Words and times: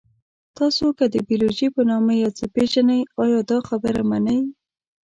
تاسو 0.57 0.85
که 0.97 1.05
د 1.13 1.15
بیولوژي 1.27 1.67
په 1.75 1.81
نامه 1.91 2.13
یو 2.23 2.31
څه 2.37 2.45
پېژنئ، 2.55 3.01
ایا 3.21 3.39
دا 3.49 3.57
خبره 3.69 4.01
منئ؟ 4.09 4.39